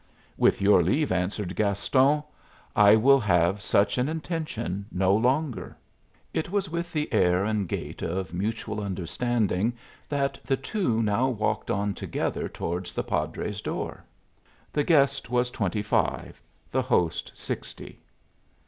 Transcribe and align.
"With 0.35 0.61
your 0.63 0.81
leave," 0.81 1.11
answered 1.11 1.55
Gaston, 1.55 2.23
"I 2.75 2.95
will 2.95 3.19
have 3.19 3.61
such 3.61 3.99
an 3.99 4.09
intention 4.09 4.87
no 4.91 5.13
longer." 5.15 5.77
It 6.33 6.49
was 6.49 6.71
with 6.71 6.91
the 6.91 7.13
air 7.13 7.45
and 7.45 7.69
gait 7.69 8.01
of 8.01 8.33
mutual 8.33 8.81
understanding 8.81 9.73
that 10.09 10.39
the 10.43 10.57
two 10.57 11.03
now 11.03 11.29
walked 11.29 11.69
on 11.69 11.93
together 11.93 12.49
towards 12.49 12.93
the 12.93 13.03
padre's 13.03 13.61
door. 13.61 14.03
The 14.73 14.83
guest 14.83 15.29
was 15.29 15.51
twenty 15.51 15.83
five, 15.83 16.41
the 16.71 16.81
host 16.81 17.31
sixty. 17.35 17.99